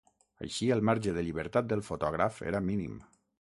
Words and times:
Així, 0.45 0.69
el 0.75 0.81
marge 0.89 1.13
de 1.19 1.25
llibertat 1.29 1.69
del 1.75 1.87
fotògraf 1.93 2.43
era 2.53 2.67
mínim. 2.73 3.01